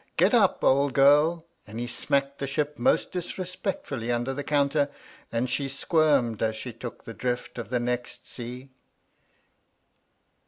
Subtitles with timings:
[0.17, 4.89] "Get up, old girll" and he smacked the ship most disre spectfully under the counter,
[5.31, 8.71] and she squirmed as she took the drift of the next sea.